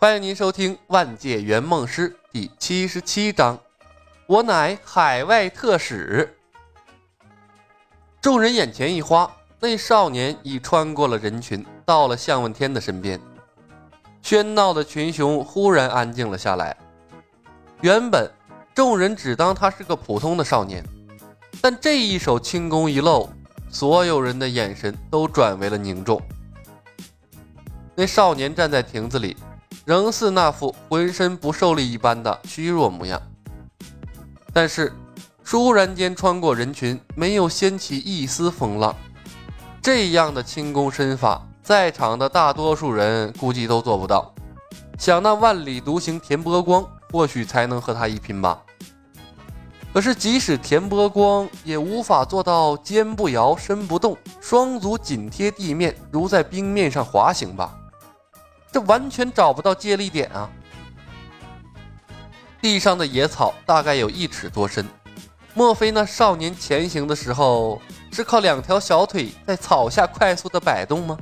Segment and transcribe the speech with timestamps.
[0.00, 3.58] 欢迎您收听《万界圆梦师》第七十七章。
[4.28, 6.36] 我乃海外特使。
[8.20, 9.28] 众人眼前一花，
[9.58, 13.20] 那少年已穿过了人群，到了向问天的身边。
[14.22, 16.76] 喧闹的群雄忽然安静了下来。
[17.80, 18.30] 原本
[18.72, 20.80] 众人只当他是个普通的少年，
[21.60, 23.28] 但这一手轻功一露，
[23.68, 26.22] 所有人的眼神都转为了凝重。
[27.96, 29.36] 那少年站在亭子里。
[29.88, 33.22] 仍是那副浑身不受力一般的虚弱模样，
[34.52, 34.92] 但是
[35.42, 38.94] 倏然间穿过人群，没有掀起一丝风浪。
[39.80, 44.30] 这样的轻功身法，在场的大多数人估计都做不到。
[44.98, 48.60] 想那万里独行田波光，或许才能和他一拼吧。
[49.94, 57.74] 可是即使田波光，也无法做到肩不摇身不动，双足紧贴地面，如在冰面上滑行吧。
[58.70, 60.48] 这完全找不到接力点啊！
[62.60, 64.86] 地上的野草大概有一尺多深，
[65.54, 67.80] 莫非那少年前行的时候
[68.12, 71.16] 是靠两条小腿在草下快速的摆动吗？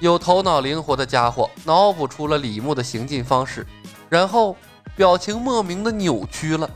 [0.00, 3.66] 有头脑灵活的家伙脑补出了李牧的行进方式，
[4.08, 4.56] 然后
[4.96, 6.68] 表情莫名的扭曲了。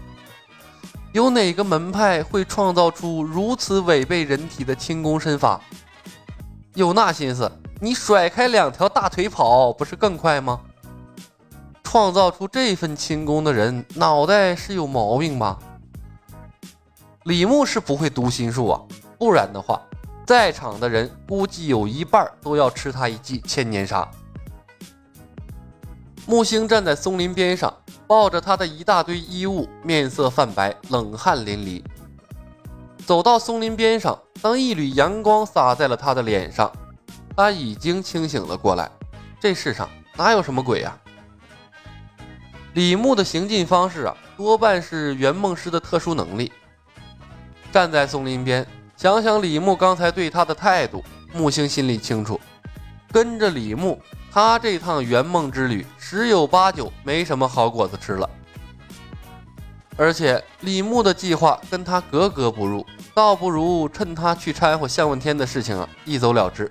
[1.13, 5.61] 有哪个门派会创造出如此违背人体的轻功身法？
[6.75, 7.51] 有那心思？
[7.81, 10.61] 你甩开两条大腿跑，不是更快吗？
[11.83, 15.59] 创造出这份轻功的人，脑袋是有毛病吧？
[17.25, 18.81] 李牧是不会读心术啊，
[19.19, 19.81] 不然的话，
[20.27, 24.09] 在场的人估计有一半都要吃他一记千年杀。
[26.27, 27.73] 木星站在松林边上，
[28.07, 31.83] 抱着他的一大堆衣物，面色泛白，冷汗淋漓。
[33.05, 36.73] 走到松林边上，当一缕阳光洒在了他的脸上。
[37.37, 38.91] 他已经清醒了过来，
[39.41, 40.97] 这世上哪有什么鬼呀？
[42.75, 46.53] 李牧的行进方式啊，多半是圆梦师的特殊能力。
[47.73, 48.65] 站在松林边，
[48.97, 52.41] 想想李牧刚才对他的态度，木星心里清楚，
[53.11, 54.01] 跟着李牧，
[54.31, 58.31] 他这趟圆梦之旅十有八九没什么好果子吃了。
[59.97, 66.71] 而且李牧的计划跟他格格不入，倒不如趁他去掺和向问天的事情啊，一走了之。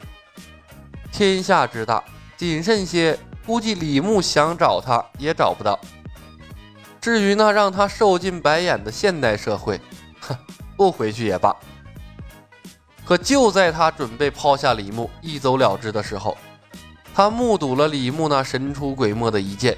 [1.14, 2.04] 天下之大，
[2.36, 5.80] 谨慎些，估计李牧想找他也找不到。
[7.00, 9.80] 至于那让他受尽白眼的现代社会，
[10.20, 10.36] 哼，
[10.76, 11.56] 不回去也罢。
[13.06, 16.36] 可就在他准备抛下李牧一走了之的时候，
[17.14, 19.78] 他目睹了李牧那神出鬼没的一剑。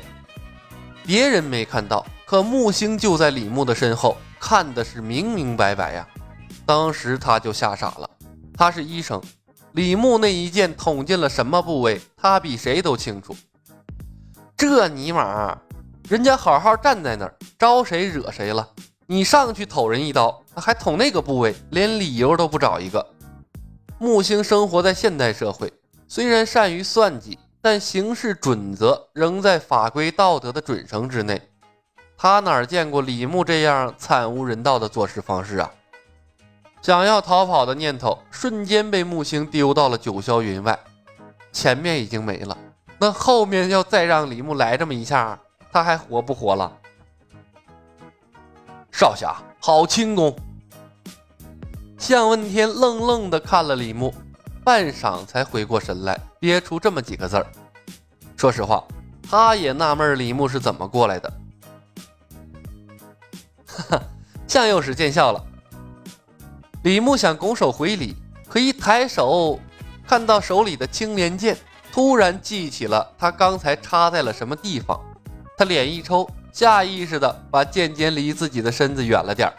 [1.06, 6.08] 别人没看到，可木星就在李牧的身后，看的是明明白白呀。
[6.66, 8.10] 当时他就吓傻了，
[8.58, 9.22] 他是医生。
[9.76, 12.00] 李牧那一剑捅进了什么部位？
[12.16, 13.36] 他比谁都清楚。
[14.56, 15.58] 这尼玛，
[16.08, 18.66] 人家好好站在那儿，招谁惹谁了？
[19.06, 23.06] 你上去捅人一刀，还捅那个部位，连理由都不找一个。
[24.00, 25.74] 木星生活在现代社会，
[26.08, 31.42] 虽然善于算计，但行事准则仍在法规道德的准绳之内。
[32.18, 35.70] 他哪见过李牧这样惨无人道的做事方式啊？
[36.86, 40.78] 想要逃跑的念头瞬间被木星丢到了九霄云外，
[41.52, 42.56] 前面已经没了，
[43.00, 45.40] 那后面要再让李牧来这么一下，
[45.72, 46.72] 他还活不活了？
[48.92, 50.38] 少侠，好轻功！
[51.98, 54.14] 向问天愣愣的看了李牧，
[54.64, 57.48] 半晌才回过神来，憋出这么几个字儿。
[58.38, 58.84] 说实话，
[59.28, 61.34] 他也纳闷李牧是怎么过来的。
[63.66, 64.02] 哈 哈，
[64.48, 65.44] 向右使见笑了。
[66.86, 68.16] 李牧想拱手回礼，
[68.48, 69.60] 可一抬手，
[70.08, 71.58] 看到手里的青莲剑，
[71.92, 75.02] 突然记起了他刚才插在了什么地方。
[75.58, 79.54] 他脸一抽，下意识的把剑尖离自己的身子远了点儿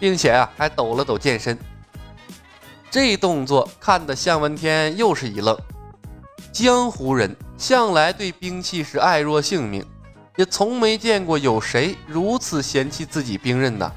[0.00, 1.58] 并且啊，还抖了抖剑身。
[2.90, 5.54] 这动作看得向问天又是一愣。
[6.52, 9.84] 江湖人向来对兵器是爱若性命，
[10.36, 13.92] 也从没见过有谁如此嫌弃自己兵刃的。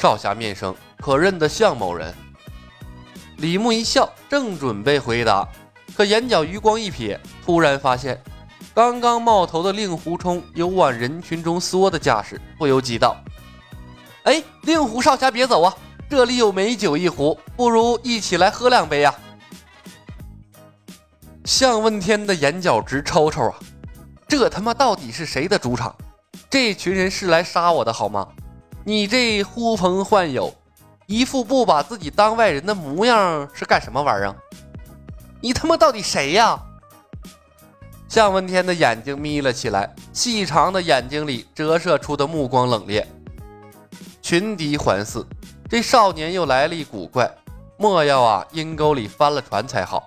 [0.00, 0.74] 少侠面生。
[1.02, 2.14] 可认得向某人，
[3.38, 5.48] 李牧一笑，正准备回答，
[5.96, 8.22] 可眼角余光一瞥，突然发现
[8.72, 13.16] 刚刚冒头的令狐冲有往人群中缩的架势，不由急道
[14.22, 15.74] ：“哎，令狐少侠别走啊，
[16.08, 19.12] 这里有美酒一壶，不如一起来喝两杯呀！”
[21.44, 23.58] 向问天的眼角直抽抽啊，
[24.28, 25.92] 这他妈到底是谁的主场？
[26.48, 28.28] 这群人是来杀我的好吗？
[28.84, 30.54] 你这呼朋唤友。
[31.12, 34.34] 一副不把自己当外人的模样是干什么玩意儿？
[35.42, 36.58] 你他妈到底谁呀？
[38.08, 43.04] 向问天的眼睛眯了起来，细长的眼睛里折射出的目光冷冽。
[44.22, 45.22] 群敌环伺，
[45.68, 47.30] 这少年又来历古怪，
[47.76, 50.06] 莫要啊阴沟里翻了船才好。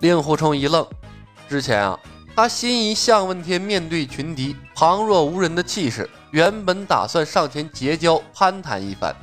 [0.00, 0.84] 令狐冲一愣，
[1.48, 1.96] 之前啊，
[2.34, 9.14] 他心仪向问天面对群敌旁若无人的气势，原本打算上前结交攀谈一番，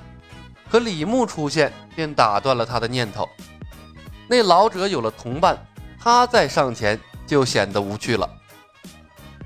[0.69, 3.27] 可李牧出现便打断了他的念头。
[4.27, 5.57] 那老者有了同伴，
[5.99, 8.29] 他再上前就显得无趣了。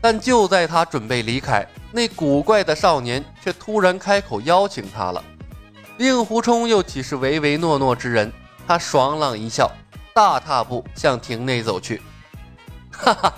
[0.01, 5.23] 但就在他准备离开，那古怪的少年却突然开口邀请他了。
[5.97, 8.29] 令狐冲又岂是唯唯诺诺之人？
[8.67, 9.71] 他爽朗一笑，
[10.13, 12.01] 大踏步向亭内走去。
[12.91, 13.33] 哈哈，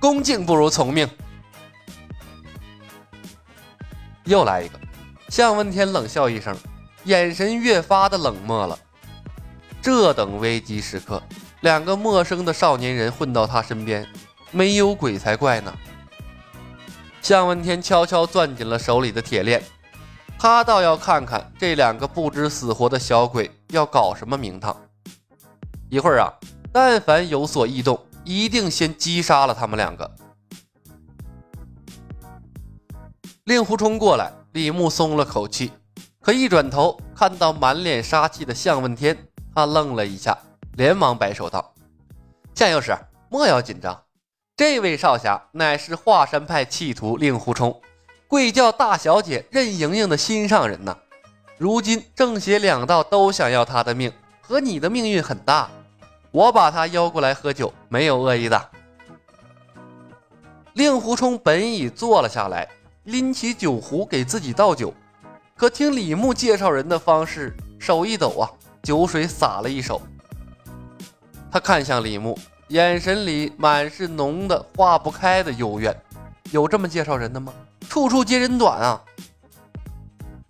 [0.00, 1.06] 恭敬不如从命。
[4.26, 4.78] 又来一个，
[5.28, 6.54] 向问天冷笑一声，
[7.04, 8.78] 眼神越发的冷漠了。
[9.80, 11.22] 这等危机时刻，
[11.60, 14.06] 两个陌生的少年人混到他身边，
[14.50, 15.72] 没有鬼才怪呢。
[17.22, 19.62] 向问天悄悄攥紧了手里的铁链，
[20.38, 24.76] 他倒要看看这两个不知死活的小鬼要搞什么名堂。
[25.88, 26.32] 一会儿啊，
[26.72, 30.10] 但凡有所异动，一定先击杀了他们两个。
[33.46, 35.70] 令狐冲过来，李牧松了口气，
[36.20, 39.16] 可一转头看到满脸杀气的向问天，
[39.54, 40.36] 他愣了一下，
[40.72, 41.72] 连忙摆手道
[42.56, 42.92] ：“向右使，
[43.28, 44.02] 莫要紧张。”
[44.56, 47.80] 这位少侠乃是华山派弃徒令狐冲，
[48.26, 50.98] 贵教大小姐任盈盈的心上人呐。
[51.56, 55.70] 如今正邪两道都想要他的命，和你的命运很大。
[56.32, 58.70] 我把他邀过来喝酒，没有恶意的。
[60.72, 62.68] 令狐冲本已坐了下来，
[63.06, 64.92] 拎起酒壶给自己倒酒，
[65.56, 68.44] 可听李牧介绍人的方式，手一抖啊，
[68.82, 70.00] 酒水洒了一手。
[71.50, 72.38] 他看向李牧。
[72.70, 75.96] 眼神里满是浓的化不开的幽怨，
[76.50, 77.54] 有这么介绍人的吗？
[77.88, 79.00] 处处揭人短啊！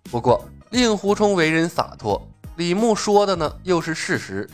[0.09, 4.49] 不过令狐冲为人洒脱，李牧说的呢又是事实，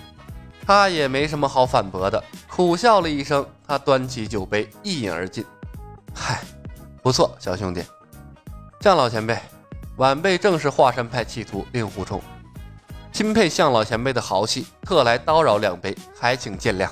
[0.68, 5.46] 他也没什么好反驳的，苦笑了一声，他端起酒杯一饮而尽。
[6.14, 6.44] 嗨，
[7.04, 7.84] 不错，小兄弟，
[8.80, 9.38] 向老前辈，
[9.98, 12.22] 晚辈正是华山派弃徒令狐冲，
[13.12, 16.90] 钦佩向老前辈的豪气，特来叨扰两杯，还请见谅。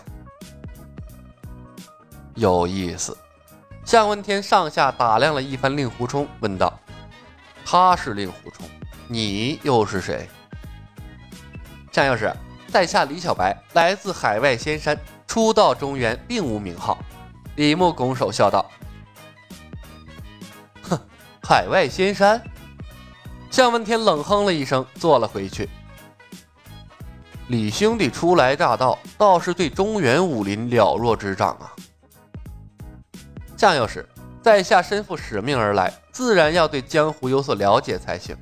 [2.36, 3.18] 有意思，
[3.86, 6.78] 向问天上下打量了一番令狐冲，问道
[7.64, 8.70] ：“他是令狐冲，
[9.08, 10.28] 你又是谁？”
[11.90, 12.30] 向右使，
[12.68, 16.98] 在下李小白，来自海外仙山，初到中原，并无名号。
[17.56, 18.70] 李牧拱手笑道：“，
[21.52, 22.42] 海外仙山。”
[23.52, 25.68] 向问天冷哼了一声，坐了回去。
[27.50, 31.76] 李兄弟初来乍到，倒是对中原武林了若指掌啊。
[33.58, 34.08] 向右使，
[34.42, 38.34] 在下身负使命而来，自然要对江湖有所了解才行。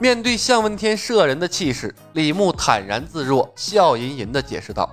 [0.00, 4.92] 面对向问天摄人的气势，李牧坦然自若，笑吟吟地解释道：“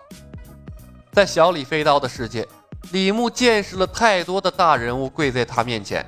[1.12, 2.48] 在小李飞刀的世界，
[2.92, 6.06] 李牧见识了太多的大人物跪在他面前，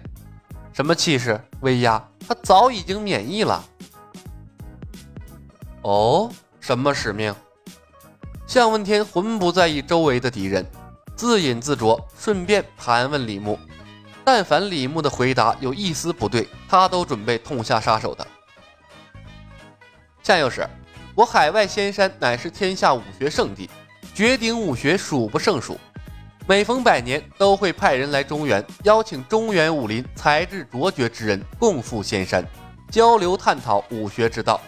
[0.79, 3.61] 什么气势、威压，他早已经免疫了。”
[5.83, 6.31] 哦，
[6.61, 7.35] 什么使命？
[8.47, 10.65] 向问天浑不在意周围的敌人。
[11.17, 13.59] 自饮自酌，顺便盘问李牧。
[14.23, 18.25] 但凡李牧的回答有一丝不对，他都准备痛下杀手的。
[20.23, 20.65] 向右使，
[21.13, 23.69] 我海外仙山乃是天下武学圣地，
[24.15, 25.77] 绝顶武学数不胜数。
[26.49, 32.43] 每逢百年，都会派人来中原，邀请中原武林才智卓绝之人共赴仙山，
[32.89, 34.59] 交流探讨武学之道。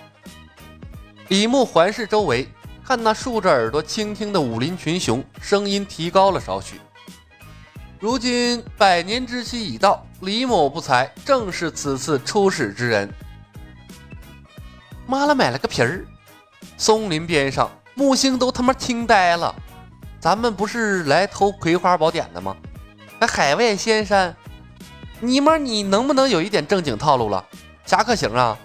[1.30, 2.48] 李牧环视周围。
[2.84, 6.80] 看那竖着耳朵倾听的武林群雄，声音提高了少许。
[8.00, 13.10] 如今百年之期已到，李某不才正是此次出使之人。
[15.08, 16.06] 妈了，买了个皮儿！
[16.78, 19.56] 松林边上，木星都他妈听呆了。
[20.22, 22.56] 咱们不是来偷葵花宝典的吗？
[23.20, 24.36] 还海外仙山？
[25.20, 27.44] 尼玛，你能不能有一点正经套路了？
[27.86, 28.56] 侠客行啊？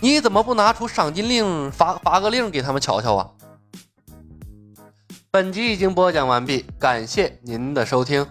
[0.00, 3.30] 你怎么不拿出赏金令，发发个令给他们瞧瞧啊？
[5.30, 8.26] 本集已经播讲完毕，感谢您的收听。